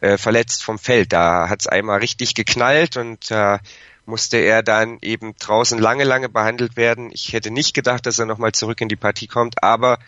äh, 0.03 0.17
verletzt 0.17 0.63
vom 0.63 0.77
Feld. 0.77 1.13
Da 1.13 1.47
hat's 1.49 1.65
einmal 1.65 1.99
richtig 1.99 2.35
geknallt 2.35 2.97
und 2.97 3.31
äh, 3.31 3.57
musste 4.05 4.37
er 4.37 4.61
dann 4.61 4.97
eben 5.01 5.33
draußen 5.37 5.79
lange, 5.79 6.03
lange 6.03 6.27
behandelt 6.27 6.75
werden. 6.75 7.09
Ich 7.13 7.31
hätte 7.31 7.51
nicht 7.51 7.73
gedacht, 7.73 8.05
dass 8.05 8.19
er 8.19 8.25
nochmal 8.25 8.51
zurück 8.51 8.81
in 8.81 8.89
die 8.89 8.97
Partie 8.97 9.27
kommt, 9.27 9.63
aber 9.63 9.99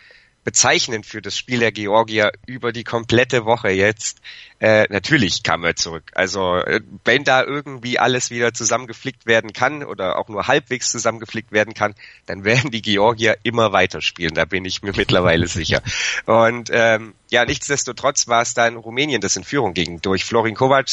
bezeichnend 0.45 1.07
für 1.07 1.21
das 1.21 1.37
Spiel 1.37 1.59
der 1.59 1.71
Georgier 1.71 2.31
über 2.45 2.71
die 2.71 2.83
komplette 2.83 3.45
Woche 3.45 3.69
jetzt. 3.69 4.21
Äh, 4.59 4.85
natürlich 4.89 5.43
kam 5.43 5.65
er 5.65 5.75
zurück. 5.75 6.11
Also 6.13 6.57
äh, 6.57 6.81
wenn 7.03 7.23
da 7.23 7.43
irgendwie 7.43 7.99
alles 7.99 8.29
wieder 8.29 8.53
zusammengeflickt 8.53 9.25
werden 9.25 9.51
kann 9.53 9.83
oder 9.83 10.17
auch 10.17 10.29
nur 10.29 10.47
halbwegs 10.47 10.91
zusammengeflickt 10.91 11.51
werden 11.51 11.73
kann, 11.73 11.95
dann 12.27 12.45
werden 12.45 12.69
die 12.69 12.83
Georgier 12.83 13.37
immer 13.41 13.73
weiterspielen. 13.73 14.35
Da 14.35 14.45
bin 14.45 14.63
ich 14.63 14.83
mir 14.83 14.93
mittlerweile 14.95 15.47
sicher. 15.47 15.81
Und 16.25 16.69
ähm, 16.71 17.15
ja, 17.31 17.43
nichtsdestotrotz 17.43 18.27
war 18.27 18.43
es 18.43 18.53
dann 18.53 18.77
Rumänien, 18.77 19.21
das 19.21 19.35
in 19.35 19.43
Führung 19.43 19.73
ging. 19.73 19.99
Durch 20.01 20.23
Florin 20.23 20.55
Kovac 20.55 20.85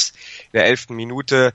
in 0.47 0.59
der 0.59 0.65
elften 0.65 0.97
Minute 0.97 1.53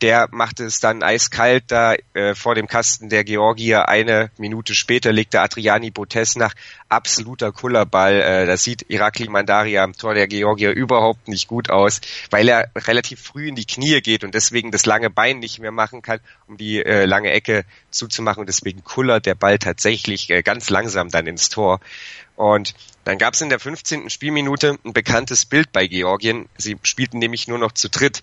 der 0.00 0.28
machte 0.30 0.64
es 0.64 0.80
dann 0.80 1.02
eiskalt 1.02 1.64
da 1.68 1.94
äh, 2.14 2.34
vor 2.34 2.54
dem 2.54 2.66
Kasten 2.66 3.08
der 3.08 3.24
Georgier. 3.24 3.88
Eine 3.88 4.30
Minute 4.38 4.74
später 4.74 5.12
legte 5.12 5.40
Adriani 5.40 5.90
Botes 5.90 6.36
nach 6.36 6.54
absoluter 6.88 7.52
Kullerball. 7.52 8.20
Äh, 8.20 8.46
das 8.46 8.62
sieht 8.62 8.86
Irakli 8.88 9.28
Mandaria 9.28 9.82
am 9.82 9.94
Tor 9.94 10.14
der 10.14 10.28
Georgier 10.28 10.70
überhaupt 10.70 11.28
nicht 11.28 11.48
gut 11.48 11.70
aus, 11.70 12.00
weil 12.30 12.48
er 12.48 12.70
relativ 12.76 13.20
früh 13.20 13.48
in 13.48 13.54
die 13.54 13.66
Knie 13.66 14.00
geht 14.00 14.24
und 14.24 14.34
deswegen 14.34 14.70
das 14.70 14.86
lange 14.86 15.10
Bein 15.10 15.40
nicht 15.40 15.58
mehr 15.58 15.72
machen 15.72 16.02
kann, 16.02 16.20
um 16.46 16.56
die 16.56 16.82
äh, 16.84 17.04
lange 17.04 17.30
Ecke 17.32 17.64
zuzumachen. 17.90 18.40
Und 18.40 18.48
deswegen 18.48 18.84
kullert 18.84 19.26
der 19.26 19.34
Ball 19.34 19.58
tatsächlich 19.58 20.30
äh, 20.30 20.42
ganz 20.42 20.70
langsam 20.70 21.08
dann 21.08 21.26
ins 21.26 21.48
Tor. 21.48 21.80
Und 22.36 22.74
dann 23.02 23.18
gab 23.18 23.34
es 23.34 23.40
in 23.40 23.48
der 23.48 23.58
15. 23.58 24.10
Spielminute 24.10 24.78
ein 24.84 24.92
bekanntes 24.92 25.44
Bild 25.44 25.72
bei 25.72 25.88
Georgien. 25.88 26.48
Sie 26.56 26.76
spielten 26.82 27.18
nämlich 27.18 27.48
nur 27.48 27.58
noch 27.58 27.72
zu 27.72 27.88
dritt. 27.88 28.22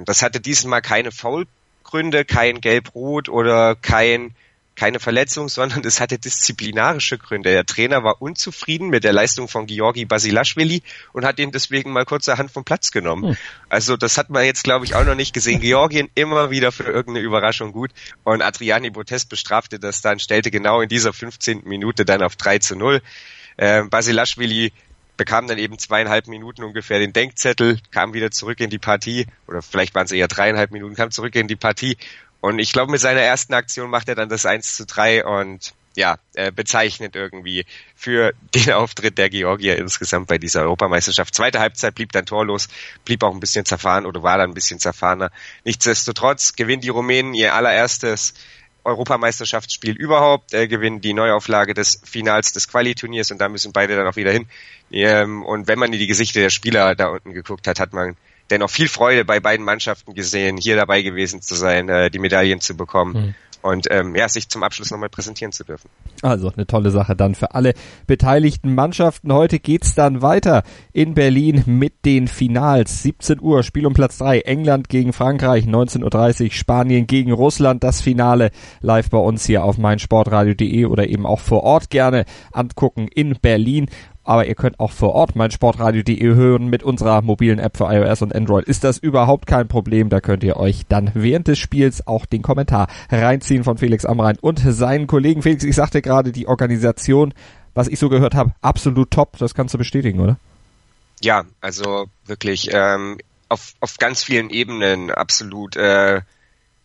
Und 0.00 0.08
das 0.08 0.22
hatte 0.22 0.40
diesmal 0.40 0.80
keine 0.80 1.12
Foulgründe, 1.12 2.24
kein 2.24 2.62
Gelb-Rot 2.62 3.28
oder 3.28 3.74
kein 3.76 4.34
keine 4.74 4.98
Verletzung, 4.98 5.50
sondern 5.50 5.84
es 5.84 6.00
hatte 6.00 6.18
disziplinarische 6.18 7.18
Gründe. 7.18 7.50
Der 7.50 7.66
Trainer 7.66 8.02
war 8.02 8.22
unzufrieden 8.22 8.88
mit 8.88 9.04
der 9.04 9.12
Leistung 9.12 9.46
von 9.46 9.66
Georgi 9.66 10.06
Basilashvili 10.06 10.82
und 11.12 11.26
hat 11.26 11.38
ihn 11.38 11.52
deswegen 11.52 11.92
mal 11.92 12.06
kurzerhand 12.06 12.50
vom 12.50 12.64
Platz 12.64 12.90
genommen. 12.90 13.30
Hm. 13.30 13.36
Also 13.68 13.98
das 13.98 14.16
hat 14.16 14.30
man 14.30 14.46
jetzt, 14.46 14.64
glaube 14.64 14.86
ich, 14.86 14.94
auch 14.94 15.04
noch 15.04 15.14
nicht 15.14 15.34
gesehen. 15.34 15.60
Georgien 15.60 16.08
immer 16.14 16.50
wieder 16.50 16.72
für 16.72 16.84
irgendeine 16.84 17.26
Überraschung 17.26 17.72
gut. 17.72 17.90
Und 18.24 18.40
Adriani 18.40 18.88
Botes 18.88 19.26
bestrafte 19.26 19.78
das 19.78 20.00
dann, 20.00 20.18
stellte 20.18 20.50
genau 20.50 20.80
in 20.80 20.88
dieser 20.88 21.12
15. 21.12 21.64
Minute 21.66 22.06
dann 22.06 22.22
auf 22.22 22.36
3 22.36 22.60
zu 22.60 22.74
0. 22.74 23.02
Äh, 23.58 23.82
Basilashvili 23.82 24.72
bekam 25.20 25.46
dann 25.46 25.58
eben 25.58 25.78
zweieinhalb 25.78 26.28
Minuten 26.28 26.64
ungefähr 26.64 26.98
den 26.98 27.12
Denkzettel, 27.12 27.78
kam 27.90 28.14
wieder 28.14 28.30
zurück 28.30 28.58
in 28.58 28.70
die 28.70 28.78
Partie, 28.78 29.26
oder 29.46 29.60
vielleicht 29.60 29.94
waren 29.94 30.06
es 30.06 30.12
eher 30.12 30.28
dreieinhalb 30.28 30.70
Minuten, 30.70 30.94
kam 30.94 31.10
zurück 31.10 31.34
in 31.34 31.46
die 31.46 31.56
Partie. 31.56 31.98
Und 32.40 32.58
ich 32.58 32.72
glaube, 32.72 32.90
mit 32.90 33.02
seiner 33.02 33.20
ersten 33.20 33.52
Aktion 33.52 33.90
macht 33.90 34.08
er 34.08 34.14
dann 34.14 34.30
das 34.30 34.46
1 34.46 34.78
zu 34.78 34.86
3 34.86 35.26
und 35.26 35.74
ja, 35.94 36.16
äh, 36.32 36.50
bezeichnet 36.50 37.16
irgendwie 37.16 37.66
für 37.94 38.32
den 38.54 38.72
Auftritt 38.72 39.18
der 39.18 39.28
Georgier 39.28 39.76
insgesamt 39.76 40.28
bei 40.28 40.38
dieser 40.38 40.62
Europameisterschaft. 40.62 41.34
Zweite 41.34 41.60
Halbzeit 41.60 41.94
blieb 41.94 42.12
dann 42.12 42.24
torlos, 42.24 42.68
blieb 43.04 43.22
auch 43.22 43.34
ein 43.34 43.40
bisschen 43.40 43.66
zerfahren 43.66 44.06
oder 44.06 44.22
war 44.22 44.38
dann 44.38 44.52
ein 44.52 44.54
bisschen 44.54 44.80
zerfahrener. 44.80 45.30
Nichtsdestotrotz 45.64 46.54
gewinnen 46.54 46.80
die 46.80 46.88
Rumänen 46.88 47.34
ihr 47.34 47.54
allererstes 47.54 48.32
Europameisterschaftsspiel 48.90 49.96
überhaupt, 49.96 50.54
äh, 50.54 50.68
gewinnen 50.68 51.00
die 51.00 51.14
Neuauflage 51.14 51.74
des 51.74 52.00
Finals 52.04 52.52
des 52.52 52.68
Quali-Turniers 52.68 53.30
und 53.30 53.40
da 53.40 53.48
müssen 53.48 53.72
beide 53.72 53.96
dann 53.96 54.06
auch 54.06 54.16
wieder 54.16 54.32
hin. 54.32 54.46
Ähm, 54.90 55.44
und 55.44 55.68
wenn 55.68 55.78
man 55.78 55.92
in 55.92 55.98
die 55.98 56.06
Gesichter 56.06 56.40
der 56.40 56.50
Spieler 56.50 56.94
da 56.94 57.08
unten 57.08 57.32
geguckt 57.32 57.66
hat, 57.66 57.80
hat 57.80 57.92
man 57.92 58.16
dennoch 58.50 58.70
viel 58.70 58.88
Freude 58.88 59.24
bei 59.24 59.40
beiden 59.40 59.64
Mannschaften 59.64 60.14
gesehen, 60.14 60.56
hier 60.56 60.76
dabei 60.76 61.02
gewesen 61.02 61.40
zu 61.40 61.54
sein, 61.54 61.88
äh, 61.88 62.10
die 62.10 62.18
Medaillen 62.18 62.60
zu 62.60 62.76
bekommen. 62.76 63.12
Mhm 63.12 63.34
und 63.62 63.86
ähm, 63.90 64.14
ja, 64.14 64.28
sich 64.28 64.48
zum 64.48 64.62
Abschluss 64.62 64.90
nochmal 64.90 65.08
präsentieren 65.08 65.52
zu 65.52 65.64
dürfen. 65.64 65.88
Also 66.22 66.50
eine 66.50 66.66
tolle 66.66 66.90
Sache 66.90 67.16
dann 67.16 67.34
für 67.34 67.54
alle 67.54 67.74
beteiligten 68.06 68.74
Mannschaften. 68.74 69.32
Heute 69.32 69.58
geht's 69.58 69.94
dann 69.94 70.22
weiter 70.22 70.62
in 70.92 71.14
Berlin 71.14 71.62
mit 71.66 72.04
den 72.04 72.28
Finals. 72.28 73.02
17 73.02 73.40
Uhr, 73.40 73.62
Spiel 73.62 73.86
um 73.86 73.94
Platz 73.94 74.18
3, 74.18 74.40
England 74.40 74.88
gegen 74.88 75.12
Frankreich, 75.12 75.64
19.30 75.64 76.44
Uhr, 76.44 76.50
Spanien 76.50 77.06
gegen 77.06 77.32
Russland, 77.32 77.84
das 77.84 78.00
Finale 78.00 78.50
live 78.80 79.10
bei 79.10 79.18
uns 79.18 79.44
hier 79.46 79.64
auf 79.64 79.78
meinsportradio.de 79.78 80.86
oder 80.86 81.08
eben 81.08 81.26
auch 81.26 81.40
vor 81.40 81.62
Ort 81.62 81.90
gerne 81.90 82.24
angucken 82.52 83.08
in 83.08 83.36
Berlin 83.40 83.88
aber 84.24 84.46
ihr 84.46 84.54
könnt 84.54 84.78
auch 84.78 84.92
vor 84.92 85.14
Ort 85.14 85.36
mein 85.36 85.50
Sportradio.de 85.50 86.34
hören 86.34 86.68
mit 86.68 86.82
unserer 86.82 87.22
mobilen 87.22 87.58
App 87.58 87.76
für 87.76 87.84
iOS 87.84 88.22
und 88.22 88.34
Android. 88.34 88.66
Ist 88.66 88.84
das 88.84 88.98
überhaupt 88.98 89.46
kein 89.46 89.68
Problem? 89.68 90.08
Da 90.08 90.20
könnt 90.20 90.44
ihr 90.44 90.56
euch 90.56 90.82
dann 90.88 91.10
während 91.14 91.48
des 91.48 91.58
Spiels 91.58 92.06
auch 92.06 92.26
den 92.26 92.42
Kommentar 92.42 92.88
reinziehen 93.10 93.64
von 93.64 93.78
Felix 93.78 94.04
Amrein 94.04 94.38
und 94.40 94.58
seinen 94.60 95.06
Kollegen. 95.06 95.42
Felix, 95.42 95.64
ich 95.64 95.74
sagte 95.74 96.02
gerade, 96.02 96.32
die 96.32 96.46
Organisation, 96.46 97.34
was 97.74 97.88
ich 97.88 97.98
so 97.98 98.08
gehört 98.08 98.34
habe, 98.34 98.52
absolut 98.60 99.10
top. 99.10 99.38
Das 99.38 99.54
kannst 99.54 99.74
du 99.74 99.78
bestätigen, 99.78 100.20
oder? 100.20 100.36
Ja, 101.22 101.44
also 101.60 102.06
wirklich 102.26 102.70
ähm, 102.72 103.18
auf, 103.48 103.74
auf 103.80 103.98
ganz 103.98 104.22
vielen 104.22 104.50
Ebenen 104.50 105.10
absolut 105.10 105.76
äh, 105.76 106.22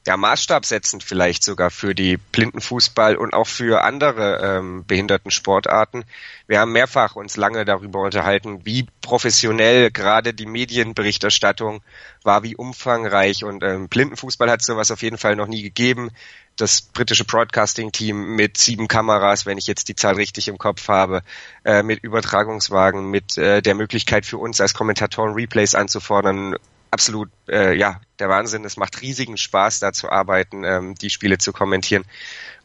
ja, 0.07 0.17
maßstabsetzend 0.17 1.03
vielleicht 1.03 1.43
sogar 1.43 1.71
für 1.71 1.95
die 1.95 2.17
Blindenfußball 2.17 3.15
und 3.15 3.33
auch 3.33 3.47
für 3.47 3.83
andere 3.83 4.39
ähm, 4.43 4.85
behinderten 4.85 5.31
Sportarten. 5.31 6.05
Wir 6.45 6.59
haben 6.59 6.71
mehrfach 6.71 7.15
uns 7.15 7.37
lange 7.37 7.65
darüber 7.65 8.01
unterhalten, 8.01 8.65
wie 8.65 8.85
professionell 9.01 9.89
gerade 9.89 10.35
die 10.35 10.45
Medienberichterstattung 10.45 11.81
war, 12.21 12.43
wie 12.43 12.55
umfangreich 12.55 13.43
und 13.43 13.63
ähm, 13.63 13.89
Blindenfußball 13.89 14.49
hat 14.49 14.63
sowas 14.63 14.91
auf 14.91 15.01
jeden 15.01 15.17
Fall 15.17 15.35
noch 15.35 15.47
nie 15.47 15.63
gegeben. 15.63 16.11
Das 16.55 16.81
britische 16.81 17.25
Broadcasting-Team 17.25 18.35
mit 18.35 18.57
sieben 18.57 18.87
Kameras, 18.87 19.47
wenn 19.47 19.57
ich 19.57 19.65
jetzt 19.65 19.89
die 19.89 19.95
Zahl 19.95 20.15
richtig 20.15 20.47
im 20.47 20.59
Kopf 20.59 20.87
habe, 20.87 21.23
äh, 21.65 21.81
mit 21.81 22.03
Übertragungswagen, 22.03 23.09
mit 23.09 23.39
äh, 23.39 23.61
der 23.63 23.73
Möglichkeit 23.73 24.25
für 24.27 24.37
uns 24.37 24.61
als 24.61 24.75
Kommentatoren 24.75 25.33
Replays 25.33 25.73
anzufordern, 25.73 26.55
absolut 26.91 27.29
äh, 27.49 27.75
ja 27.75 27.99
der 28.19 28.29
Wahnsinn. 28.29 28.65
Es 28.65 28.77
macht 28.77 29.01
riesigen 29.01 29.37
Spaß, 29.37 29.79
da 29.79 29.93
zu 29.93 30.09
arbeiten, 30.09 30.63
ähm, 30.63 30.95
die 30.95 31.09
Spiele 31.09 31.37
zu 31.37 31.53
kommentieren 31.53 32.05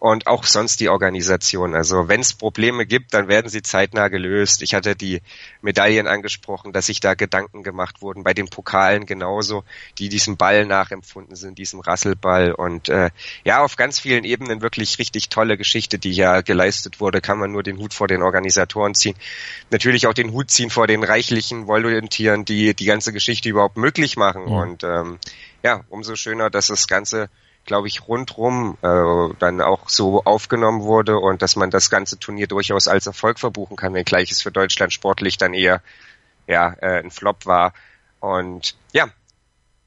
und 0.01 0.27
auch 0.27 0.45
sonst 0.45 0.81
die 0.81 0.89
Organisation. 0.89 1.75
Also 1.75 2.09
wenn 2.09 2.21
es 2.21 2.33
Probleme 2.33 2.87
gibt, 2.87 3.13
dann 3.13 3.29
werden 3.29 3.51
sie 3.51 3.61
zeitnah 3.61 4.09
gelöst. 4.09 4.63
Ich 4.63 4.75
hatte 4.75 4.97
die 4.97 5.21
Medaillen 5.61 6.07
angesprochen, 6.07 6.73
dass 6.73 6.87
sich 6.87 7.01
da 7.01 7.13
Gedanken 7.13 7.63
gemacht 7.63 8.01
wurden, 8.01 8.25
bei 8.25 8.33
den 8.33 8.49
Pokalen 8.49 9.05
genauso, 9.05 9.63
die 9.99 10.09
diesem 10.09 10.39
Ball 10.39 10.65
nachempfunden 10.65 11.37
sind, 11.37 11.59
diesem 11.59 11.81
Rasselball 11.81 12.53
und 12.53 12.89
äh, 12.89 13.11
ja, 13.45 13.63
auf 13.63 13.77
ganz 13.77 14.01
vielen 14.01 14.25
Ebenen 14.25 14.63
wirklich 14.63 14.99
richtig 14.99 15.29
tolle 15.29 15.59
Geschichte, 15.59 15.99
die 15.99 16.13
ja 16.13 16.41
geleistet 16.41 17.01
wurde, 17.01 17.21
kann 17.21 17.39
man 17.39 17.53
nur 17.53 17.63
den 17.63 17.79
Hut 17.79 17.93
vor 17.93 18.09
den 18.09 18.23
Organisatoren 18.23 18.95
ziehen. 18.95 19.17
Natürlich 19.71 20.07
auch 20.07 20.15
den 20.15 20.33
Hut 20.33 20.51
ziehen 20.51 20.71
vor 20.71 20.87
den 20.87 21.05
reichlichen 21.05 21.67
Volontieren, 21.67 22.47
die 22.47 22.75
die 22.75 22.87
ganze 22.87 23.13
Geschichte 23.13 23.51
überhaupt 23.51 23.77
möglich 23.77 24.17
machen 24.17 24.47
mhm. 24.47 24.53
und 24.53 24.85
ähm, 24.85 25.19
ja, 25.63 25.85
umso 25.89 26.17
schöner, 26.17 26.51
dass 26.51 26.69
das 26.69 26.87
Ganze 26.87 27.29
glaube 27.67 27.89
ich, 27.89 28.09
rundrum 28.09 28.79
äh, 28.83 29.35
dann 29.39 29.61
auch 29.61 29.89
so 29.89 30.25
aufgenommen 30.25 30.83
wurde 30.83 31.19
und 31.19 31.43
dass 31.43 31.57
man 31.57 31.71
das 31.71 31.91
ganze 31.91 32.19
Turnier 32.19 32.47
durchaus 32.47 32.89
als 32.89 33.07
Erfolg 33.07 33.39
verbuchen 33.39 33.77
kann, 33.77 33.95
wenngleich 33.95 34.31
es 34.31 34.43
für 34.43 34.51
Deutschland 34.51 34.93
sportlich 34.93 35.37
dann 35.37 35.55
eher 35.55 35.83
ja, 36.47 36.75
äh, 36.81 36.99
ein 36.99 37.11
Flop 37.11 37.47
war. 37.47 37.75
Und 38.19 38.77
ja, 38.93 39.09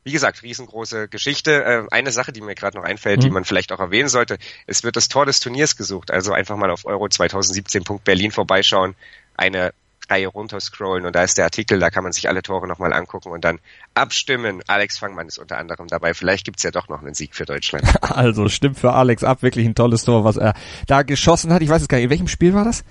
wie 0.04 0.12
gesagt, 0.12 0.44
riesengroße 0.44 1.08
Geschichte. 1.08 1.64
Äh, 1.64 1.88
eine 1.92 2.12
Sache, 2.12 2.32
die 2.32 2.42
mir 2.42 2.56
gerade 2.56 2.78
noch 2.78 2.86
einfällt, 2.86 3.20
mhm. 3.20 3.22
die 3.22 3.30
man 3.32 3.46
vielleicht 3.46 3.72
auch 3.72 3.80
erwähnen 3.80 4.10
sollte, 4.10 4.38
es 4.68 4.84
wird 4.84 4.96
das 4.96 5.08
Tor 5.08 5.26
des 5.26 5.40
Turniers 5.40 5.76
gesucht. 5.76 6.12
Also 6.12 6.32
einfach 6.34 6.56
mal 6.56 6.72
auf 6.72 6.86
euro2017.berlin 6.86 8.32
vorbeischauen. 8.32 8.96
Eine 9.36 9.74
Reihe 10.10 10.28
runterscrollen 10.28 11.06
und 11.06 11.16
da 11.16 11.24
ist 11.24 11.38
der 11.38 11.46
Artikel, 11.46 11.80
da 11.80 11.90
kann 11.90 12.04
man 12.04 12.14
sich 12.14 12.28
alle 12.30 12.42
Tore 12.42 12.68
nochmal 12.68 12.94
angucken 12.94 13.30
und 13.30 13.44
dann 13.44 13.60
abstimmen. 13.94 14.62
Alex 14.68 14.98
Fangmann 14.98 15.28
ist 15.28 15.38
unter 15.38 15.58
anderem 15.58 15.88
dabei. 15.88 16.14
Vielleicht 16.14 16.46
gibt's 16.46 16.64
ja 16.64 16.72
doch 16.72 16.90
noch 16.90 17.02
einen 17.02 17.14
Sieg 17.14 17.36
für 17.36 17.46
Deutschland. 17.46 17.84
Also 18.14 18.48
stimmt 18.48 18.78
für 18.78 18.94
Alex 18.94 19.24
ab, 19.24 19.42
wirklich 19.42 19.66
ein 19.66 19.76
tolles 19.76 20.04
Tor, 20.04 20.24
was 20.24 20.38
er 20.38 20.54
da 20.88 21.02
geschossen 21.02 21.52
hat. 21.52 21.62
Ich 21.62 21.70
weiß 21.70 21.82
es 21.82 21.88
gar 21.88 21.98
nicht, 21.98 22.06
in 22.06 22.10
welchem 22.12 22.28
Spiel 22.28 22.54
war 22.54 22.64
das? 22.64 22.84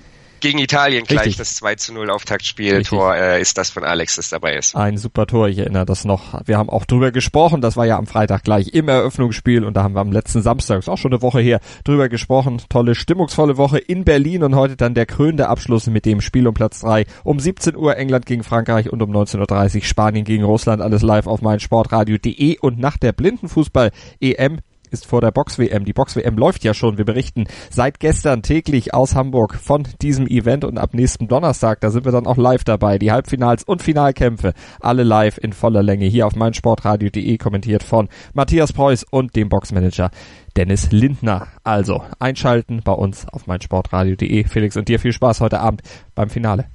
Gegen 0.42 0.58
Italien 0.58 1.04
gleich 1.04 1.20
Richtig. 1.20 1.36
das 1.38 1.54
2 1.54 1.76
zu 1.76 1.94
0 1.94 2.10
Auftaktspiel. 2.10 2.82
Tor 2.82 3.14
äh, 3.16 3.40
ist 3.40 3.56
das 3.56 3.70
von 3.70 3.84
Alex, 3.84 4.16
das 4.16 4.28
dabei 4.28 4.56
ist. 4.56 4.76
Ein 4.76 4.98
super 4.98 5.26
Tor, 5.26 5.48
ich 5.48 5.58
erinnere 5.58 5.86
das 5.86 6.04
noch. 6.04 6.40
Wir 6.44 6.58
haben 6.58 6.68
auch 6.68 6.84
drüber 6.84 7.12
gesprochen, 7.12 7.60
das 7.60 7.76
war 7.76 7.86
ja 7.86 7.96
am 7.96 8.06
Freitag 8.06 8.42
gleich 8.42 8.74
im 8.74 8.88
Eröffnungsspiel 8.88 9.64
und 9.64 9.74
da 9.74 9.84
haben 9.84 9.94
wir 9.94 10.00
am 10.00 10.12
letzten 10.12 10.42
Samstag, 10.42 10.80
ist 10.80 10.88
auch 10.88 10.98
schon 10.98 11.12
eine 11.12 11.22
Woche 11.22 11.40
her, 11.40 11.60
drüber 11.84 12.08
gesprochen. 12.08 12.60
Tolle, 12.68 12.94
stimmungsvolle 12.94 13.56
Woche 13.56 13.78
in 13.78 14.04
Berlin 14.04 14.42
und 14.42 14.54
heute 14.56 14.76
dann 14.76 14.94
der 14.94 15.06
krönende 15.06 15.48
Abschluss 15.48 15.86
mit 15.86 16.04
dem 16.04 16.20
Spiel 16.20 16.46
um 16.46 16.54
Platz 16.54 16.80
3. 16.80 17.06
Um 17.24 17.38
17 17.38 17.76
Uhr 17.76 17.96
England 17.96 18.26
gegen 18.26 18.42
Frankreich 18.42 18.90
und 18.90 19.00
um 19.00 19.10
19.30 19.10 19.76
Uhr 19.76 19.82
Spanien 19.84 20.24
gegen 20.24 20.44
Russland. 20.44 20.82
Alles 20.82 21.02
live 21.02 21.28
auf 21.28 21.40
meinsportradio.de 21.40 22.58
und 22.58 22.78
nach 22.78 22.98
der 22.98 23.12
Blindenfußball-EM 23.12 24.58
ist 24.92 25.06
vor 25.06 25.20
der 25.20 25.30
Box-WM. 25.30 25.84
Die 25.84 25.92
Box-WM 25.92 26.36
läuft 26.36 26.64
ja 26.64 26.74
schon. 26.74 26.98
Wir 26.98 27.04
berichten 27.04 27.46
seit 27.70 27.98
gestern 27.98 28.42
täglich 28.42 28.94
aus 28.94 29.14
Hamburg 29.14 29.54
von 29.54 29.88
diesem 30.00 30.26
Event 30.26 30.64
und 30.64 30.78
ab 30.78 30.94
nächsten 30.94 31.28
Donnerstag, 31.28 31.80
da 31.80 31.90
sind 31.90 32.04
wir 32.04 32.12
dann 32.12 32.26
auch 32.26 32.36
live 32.36 32.64
dabei. 32.64 32.98
Die 32.98 33.10
Halbfinals 33.10 33.64
und 33.64 33.82
Finalkämpfe, 33.82 34.52
alle 34.80 35.02
live 35.02 35.38
in 35.38 35.52
voller 35.52 35.82
Länge 35.82 36.06
hier 36.06 36.26
auf 36.26 36.36
meinsportradio.de 36.36 37.38
kommentiert 37.38 37.82
von 37.82 38.08
Matthias 38.34 38.72
Preuß 38.72 39.04
und 39.10 39.34
dem 39.34 39.48
Boxmanager 39.48 40.10
Dennis 40.56 40.92
Lindner. 40.92 41.48
Also 41.64 42.02
einschalten 42.18 42.82
bei 42.84 42.92
uns 42.92 43.26
auf 43.28 43.46
meinsportradio.de. 43.46 44.44
Felix 44.44 44.76
und 44.76 44.88
dir 44.88 45.00
viel 45.00 45.12
Spaß 45.12 45.40
heute 45.40 45.60
Abend 45.60 45.82
beim 46.14 46.28
Finale 46.28 46.66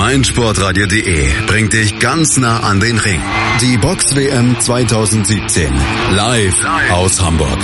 meinsportradio.de 0.00 1.28
bringt 1.46 1.74
dich 1.74 1.98
ganz 1.98 2.38
nah 2.38 2.60
an 2.60 2.80
den 2.80 2.96
Ring. 2.96 3.20
Die 3.60 3.76
Box 3.76 4.16
WM 4.16 4.58
2017 4.58 5.70
live 6.12 6.54
aus 6.90 7.20
Hamburg. 7.22 7.58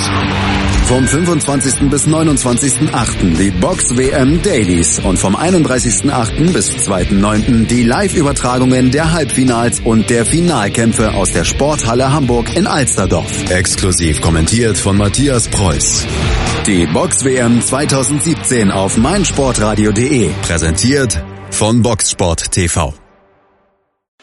Vom 0.84 1.08
25. 1.08 1.88
bis 1.88 2.06
29.8. 2.06 3.38
die 3.38 3.50
Box 3.52 3.96
WM 3.96 4.42
Dailies 4.42 4.98
und 4.98 5.18
vom 5.18 5.34
31.8. 5.34 6.52
bis 6.52 6.72
2.9. 6.72 7.68
die 7.68 7.84
Live-Übertragungen 7.84 8.90
der 8.90 9.12
Halbfinals 9.12 9.80
und 9.80 10.10
der 10.10 10.26
Finalkämpfe 10.26 11.14
aus 11.14 11.32
der 11.32 11.44
Sporthalle 11.44 12.12
Hamburg 12.12 12.54
in 12.54 12.66
Alsterdorf. 12.66 13.50
Exklusiv 13.50 14.20
kommentiert 14.20 14.76
von 14.76 14.98
Matthias 14.98 15.48
Preuß. 15.48 16.06
Die 16.66 16.84
Box 16.84 17.24
WM 17.24 17.62
2017 17.62 18.70
auf 18.70 18.98
meinsportradio.de 18.98 20.28
präsentiert 20.42 21.18
von 21.56 21.80
Boxsport 21.80 22.52
TV. 22.52 23.05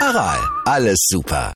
Aral, 0.00 0.40
alles 0.64 0.98
super. 1.10 1.46